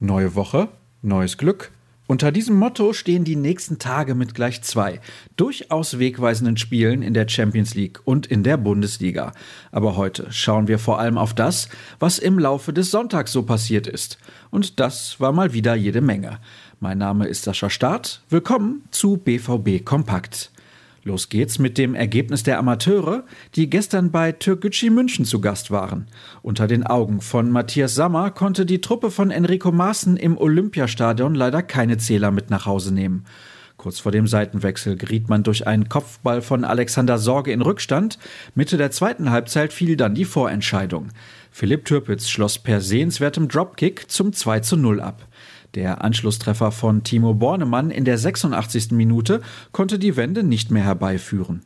Neue 0.00 0.36
Woche, 0.36 0.68
neues 1.02 1.38
Glück. 1.38 1.72
Unter 2.06 2.30
diesem 2.30 2.56
Motto 2.56 2.92
stehen 2.92 3.24
die 3.24 3.34
nächsten 3.34 3.80
Tage 3.80 4.14
mit 4.14 4.32
gleich 4.32 4.62
zwei 4.62 5.00
durchaus 5.34 5.98
wegweisenden 5.98 6.56
Spielen 6.56 7.02
in 7.02 7.14
der 7.14 7.28
Champions 7.28 7.74
League 7.74 7.98
und 8.04 8.24
in 8.24 8.44
der 8.44 8.58
Bundesliga. 8.58 9.32
Aber 9.72 9.96
heute 9.96 10.30
schauen 10.30 10.68
wir 10.68 10.78
vor 10.78 11.00
allem 11.00 11.18
auf 11.18 11.34
das, 11.34 11.68
was 11.98 12.20
im 12.20 12.38
Laufe 12.38 12.72
des 12.72 12.92
Sonntags 12.92 13.32
so 13.32 13.42
passiert 13.42 13.88
ist. 13.88 14.18
Und 14.50 14.78
das 14.78 15.18
war 15.18 15.32
mal 15.32 15.52
wieder 15.52 15.74
jede 15.74 16.00
Menge. 16.00 16.38
Mein 16.78 16.98
Name 16.98 17.26
ist 17.26 17.42
Sascha 17.42 17.68
Staat. 17.68 18.22
Willkommen 18.30 18.84
zu 18.92 19.16
BVB 19.16 19.84
Kompakt. 19.84 20.52
Los 21.08 21.30
geht's 21.30 21.58
mit 21.58 21.78
dem 21.78 21.94
Ergebnis 21.94 22.42
der 22.42 22.58
Amateure, 22.58 23.24
die 23.54 23.70
gestern 23.70 24.10
bei 24.10 24.30
Türkgücü 24.30 24.90
München 24.90 25.24
zu 25.24 25.40
Gast 25.40 25.70
waren. 25.70 26.06
Unter 26.42 26.66
den 26.66 26.84
Augen 26.84 27.22
von 27.22 27.50
Matthias 27.50 27.94
Sammer 27.94 28.30
konnte 28.30 28.66
die 28.66 28.82
Truppe 28.82 29.10
von 29.10 29.30
Enrico 29.30 29.72
Maaßen 29.72 30.18
im 30.18 30.36
Olympiastadion 30.36 31.34
leider 31.34 31.62
keine 31.62 31.96
Zähler 31.96 32.30
mit 32.30 32.50
nach 32.50 32.66
Hause 32.66 32.92
nehmen. 32.92 33.24
Kurz 33.78 34.00
vor 34.00 34.12
dem 34.12 34.26
Seitenwechsel 34.26 34.96
geriet 34.96 35.30
man 35.30 35.44
durch 35.44 35.66
einen 35.66 35.88
Kopfball 35.88 36.42
von 36.42 36.64
Alexander 36.64 37.16
Sorge 37.16 37.52
in 37.52 37.62
Rückstand. 37.62 38.18
Mitte 38.54 38.76
der 38.76 38.90
zweiten 38.90 39.30
Halbzeit 39.30 39.72
fiel 39.72 39.96
dann 39.96 40.14
die 40.14 40.26
Vorentscheidung. 40.26 41.08
Philipp 41.50 41.86
Türpitz 41.86 42.28
schloss 42.28 42.58
per 42.58 42.82
sehenswertem 42.82 43.48
Dropkick 43.48 44.10
zum 44.10 44.34
2 44.34 44.60
zu 44.60 44.76
0 44.76 45.00
ab. 45.00 45.26
Der 45.74 46.02
Anschlusstreffer 46.02 46.72
von 46.72 47.04
Timo 47.04 47.34
Bornemann 47.34 47.90
in 47.90 48.04
der 48.04 48.18
86. 48.18 48.92
Minute 48.92 49.40
konnte 49.72 49.98
die 49.98 50.16
Wende 50.16 50.42
nicht 50.42 50.70
mehr 50.70 50.84
herbeiführen. 50.84 51.62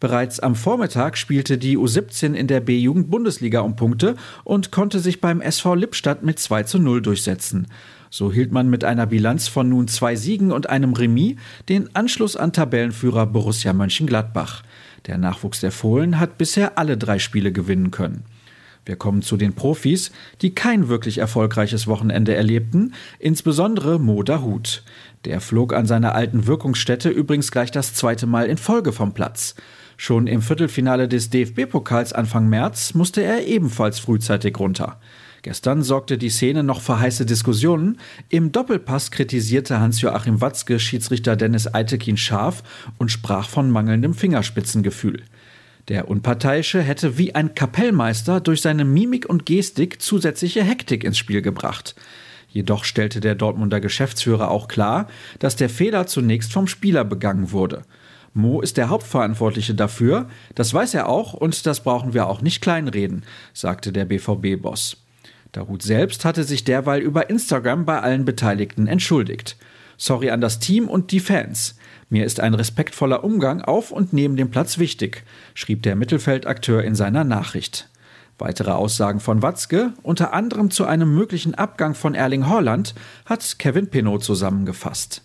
Bereits 0.00 0.40
am 0.40 0.56
Vormittag 0.56 1.16
spielte 1.16 1.58
die 1.58 1.78
U17 1.78 2.34
in 2.34 2.48
der 2.48 2.58
B-Jugend-Bundesliga 2.60 3.60
um 3.60 3.76
Punkte 3.76 4.16
und 4.42 4.72
konnte 4.72 4.98
sich 4.98 5.20
beim 5.20 5.40
SV 5.40 5.76
Lippstadt 5.76 6.24
mit 6.24 6.40
2 6.40 6.64
zu 6.64 6.80
0 6.80 7.02
durchsetzen. 7.02 7.68
So 8.10 8.32
hielt 8.32 8.50
man 8.50 8.68
mit 8.68 8.82
einer 8.82 9.06
Bilanz 9.06 9.46
von 9.46 9.68
nun 9.68 9.86
zwei 9.86 10.16
Siegen 10.16 10.50
und 10.50 10.68
einem 10.68 10.94
Remis 10.94 11.36
den 11.68 11.94
Anschluss 11.94 12.36
an 12.36 12.52
Tabellenführer 12.52 13.26
Borussia 13.26 13.72
Mönchengladbach. 13.72 14.64
Der 15.06 15.18
Nachwuchs 15.18 15.60
der 15.60 15.72
Fohlen 15.72 16.18
hat 16.18 16.36
bisher 16.36 16.78
alle 16.78 16.98
drei 16.98 17.20
Spiele 17.20 17.52
gewinnen 17.52 17.92
können. 17.92 18.24
Wir 18.84 18.96
kommen 18.96 19.22
zu 19.22 19.36
den 19.36 19.54
Profis, 19.54 20.10
die 20.40 20.54
kein 20.54 20.88
wirklich 20.88 21.18
erfolgreiches 21.18 21.86
Wochenende 21.86 22.34
erlebten, 22.34 22.94
insbesondere 23.18 24.00
Mo 24.00 24.22
Dahut. 24.22 24.82
Der 25.24 25.40
flog 25.40 25.72
an 25.72 25.86
seiner 25.86 26.14
alten 26.14 26.46
Wirkungsstätte 26.46 27.08
übrigens 27.08 27.52
gleich 27.52 27.70
das 27.70 27.94
zweite 27.94 28.26
Mal 28.26 28.46
in 28.46 28.56
Folge 28.56 28.92
vom 28.92 29.14
Platz. 29.14 29.54
Schon 29.96 30.26
im 30.26 30.42
Viertelfinale 30.42 31.06
des 31.06 31.30
DFB-Pokals 31.30 32.12
Anfang 32.12 32.48
März 32.48 32.94
musste 32.94 33.22
er 33.22 33.46
ebenfalls 33.46 34.00
frühzeitig 34.00 34.58
runter. 34.58 34.98
Gestern 35.42 35.82
sorgte 35.82 36.18
die 36.18 36.30
Szene 36.30 36.62
noch 36.62 36.80
für 36.80 36.98
heiße 36.98 37.26
Diskussionen. 37.26 37.98
Im 38.28 38.52
Doppelpass 38.52 39.10
kritisierte 39.10 39.80
Hans-Joachim 39.80 40.40
Watzke 40.40 40.80
Schiedsrichter 40.80 41.36
Dennis 41.36 41.72
Eitekin 41.72 42.16
scharf 42.16 42.62
und 42.98 43.10
sprach 43.10 43.48
von 43.48 43.70
mangelndem 43.70 44.14
Fingerspitzengefühl. 44.14 45.22
Der 45.88 46.08
Unparteiische 46.08 46.80
hätte 46.80 47.18
wie 47.18 47.34
ein 47.34 47.54
Kapellmeister 47.54 48.40
durch 48.40 48.60
seine 48.60 48.84
Mimik 48.84 49.28
und 49.28 49.46
Gestik 49.46 50.00
zusätzliche 50.00 50.62
Hektik 50.62 51.02
ins 51.02 51.18
Spiel 51.18 51.42
gebracht. 51.42 51.96
Jedoch 52.48 52.84
stellte 52.84 53.20
der 53.20 53.34
Dortmunder 53.34 53.80
Geschäftsführer 53.80 54.50
auch 54.50 54.68
klar, 54.68 55.08
dass 55.38 55.56
der 55.56 55.70
Fehler 55.70 56.06
zunächst 56.06 56.52
vom 56.52 56.66
Spieler 56.66 57.04
begangen 57.04 57.50
wurde. 57.50 57.82
Mo 58.34 58.60
ist 58.60 58.76
der 58.76 58.90
Hauptverantwortliche 58.90 59.74
dafür, 59.74 60.28
das 60.54 60.72
weiß 60.72 60.94
er 60.94 61.08
auch 61.08 61.34
und 61.34 61.66
das 61.66 61.82
brauchen 61.82 62.14
wir 62.14 62.28
auch 62.28 62.40
nicht 62.40 62.62
kleinreden, 62.62 63.24
sagte 63.52 63.92
der 63.92 64.04
BVB-Boss. 64.04 64.98
Darut 65.52 65.82
selbst 65.82 66.24
hatte 66.24 66.44
sich 66.44 66.64
derweil 66.64 67.02
über 67.02 67.28
Instagram 67.28 67.84
bei 67.84 68.00
allen 68.00 68.24
Beteiligten 68.24 68.86
entschuldigt. 68.86 69.56
Sorry 69.96 70.30
an 70.30 70.40
das 70.40 70.58
Team 70.58 70.88
und 70.88 71.12
die 71.12 71.20
Fans. 71.20 71.76
Mir 72.08 72.24
ist 72.24 72.40
ein 72.40 72.54
respektvoller 72.54 73.24
Umgang 73.24 73.62
auf 73.62 73.90
und 73.90 74.12
neben 74.12 74.36
dem 74.36 74.50
Platz 74.50 74.78
wichtig, 74.78 75.24
schrieb 75.54 75.82
der 75.82 75.96
Mittelfeldakteur 75.96 76.84
in 76.84 76.94
seiner 76.94 77.24
Nachricht. 77.24 77.88
Weitere 78.38 78.72
Aussagen 78.72 79.20
von 79.20 79.42
Watzke, 79.42 79.92
unter 80.02 80.32
anderem 80.32 80.70
zu 80.70 80.84
einem 80.84 81.14
möglichen 81.14 81.54
Abgang 81.54 81.94
von 81.94 82.14
Erling 82.14 82.48
Haaland, 82.48 82.94
hat 83.24 83.58
Kevin 83.58 83.88
Pinot 83.88 84.24
zusammengefasst. 84.24 85.22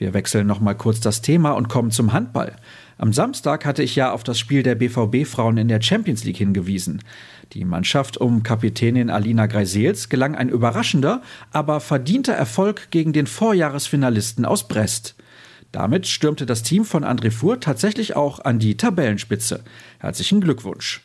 Wir 0.00 0.14
wechseln 0.14 0.46
nochmal 0.46 0.78
kurz 0.78 1.00
das 1.00 1.20
Thema 1.20 1.50
und 1.50 1.68
kommen 1.68 1.90
zum 1.90 2.14
Handball. 2.14 2.56
Am 2.96 3.12
Samstag 3.12 3.66
hatte 3.66 3.82
ich 3.82 3.96
ja 3.96 4.12
auf 4.12 4.24
das 4.24 4.38
Spiel 4.38 4.62
der 4.62 4.74
BVB-Frauen 4.74 5.58
in 5.58 5.68
der 5.68 5.82
Champions 5.82 6.24
League 6.24 6.38
hingewiesen. 6.38 7.02
Die 7.52 7.66
Mannschaft 7.66 8.16
um 8.16 8.42
Kapitänin 8.42 9.10
Alina 9.10 9.44
Greisels 9.44 10.08
gelang 10.08 10.36
ein 10.36 10.48
überraschender, 10.48 11.20
aber 11.50 11.80
verdienter 11.80 12.32
Erfolg 12.32 12.90
gegen 12.90 13.12
den 13.12 13.26
Vorjahresfinalisten 13.26 14.46
aus 14.46 14.68
Brest. 14.68 15.16
Damit 15.70 16.06
stürmte 16.06 16.46
das 16.46 16.62
Team 16.62 16.86
von 16.86 17.04
André 17.04 17.30
Fuhr 17.30 17.60
tatsächlich 17.60 18.16
auch 18.16 18.42
an 18.42 18.58
die 18.58 18.78
Tabellenspitze. 18.78 19.64
Herzlichen 19.98 20.40
Glückwunsch. 20.40 21.02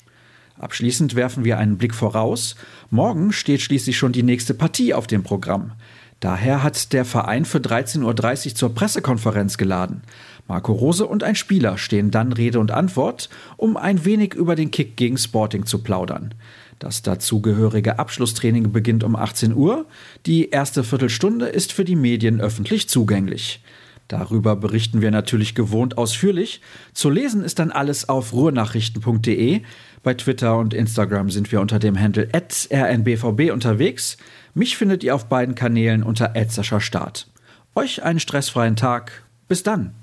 Abschließend 0.58 1.16
werfen 1.16 1.44
wir 1.44 1.58
einen 1.58 1.78
Blick 1.78 1.94
voraus. 1.94 2.56
Morgen 2.90 3.34
steht 3.34 3.60
schließlich 3.60 3.98
schon 3.98 4.14
die 4.14 4.24
nächste 4.24 4.54
Partie 4.54 4.94
auf 4.94 5.06
dem 5.06 5.22
Programm. 5.22 5.74
Daher 6.20 6.64
hat 6.64 6.94
der 6.94 7.06
Verein 7.06 7.46
für 7.46 7.60
13.30 7.60 8.48
Uhr 8.48 8.56
zur 8.56 8.74
Pressekonferenz 8.74 9.58
geladen. 9.58 10.02
Marco 10.48 10.74
Rose 10.74 11.06
und 11.06 11.24
ein 11.24 11.36
Spieler 11.36 11.78
stehen 11.78 12.12
dann 12.12 12.32
Rede 12.32 12.60
und 12.60 12.72
Antwort, 12.72 13.30
um 13.58 13.78
ein 13.78 14.06
wenig 14.06 14.34
über 14.34 14.56
den 14.56 14.72
Kick 14.72 14.96
gegen 14.96 15.18
Sporting 15.18 15.66
zu 15.66 15.82
plaudern. 15.82 16.34
Das 16.80 17.02
dazugehörige 17.02 18.00
Abschlusstraining 18.00 18.72
beginnt 18.72 19.04
um 19.04 19.16
18 19.16 19.56
Uhr. 19.56 19.86
Die 20.26 20.50
erste 20.50 20.84
Viertelstunde 20.84 21.48
ist 21.48 21.74
für 21.74 21.86
die 21.86 21.96
Medien 21.96 22.42
öffentlich 22.42 22.90
zugänglich. 22.90 23.62
Darüber 24.08 24.56
berichten 24.56 25.02
wir 25.02 25.10
natürlich 25.10 25.56
gewohnt 25.56 25.98
ausführlich. 25.98 26.62
Zu 26.94 27.10
lesen 27.10 27.44
ist 27.44 27.58
dann 27.58 27.72
alles 27.72 28.08
auf 28.08 28.34
ruhrnachrichten.de. 28.34 29.62
Bei 30.04 30.14
Twitter 30.14 30.58
und 30.58 30.76
Instagram 30.76 31.32
sind 31.32 31.52
wir 31.52 31.60
unter 31.60 31.80
dem 31.80 32.00
Handle 32.00 32.30
rnbvb 32.34 33.52
unterwegs. 33.52 34.18
Mich 34.54 34.78
findet 34.78 35.04
ihr 35.04 35.16
auf 35.16 35.26
beiden 35.26 35.56
Kanälen 35.56 36.04
unter 36.04 36.34
Start. 36.80 37.28
Euch 37.74 38.04
einen 38.04 38.20
stressfreien 38.20 38.76
Tag. 38.76 39.24
Bis 39.48 39.64
dann. 39.64 39.96